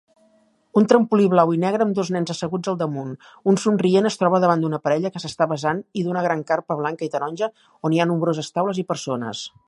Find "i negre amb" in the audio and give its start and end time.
1.55-1.97